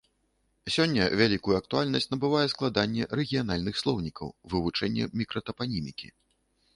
Сёння 0.75 1.03
вялікую 1.19 1.55
актуальнасць 1.57 2.07
набывае 2.13 2.45
складанне 2.53 3.03
рэгіянальных 3.19 3.75
слоўнікаў, 3.81 4.27
вывучэнне 4.55 5.03
мікратапанімікі. 5.23 6.07